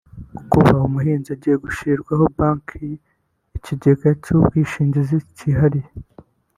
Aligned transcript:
Kuba 0.51 0.71
umuhinzi 0.87 1.29
agiye 1.35 1.55
gushyirirwaho 1.63 2.23
Banki 2.37 2.77
n’ikigega 3.49 4.09
cy’ubwishingizi 4.23 5.15
cyihariye 5.35 5.89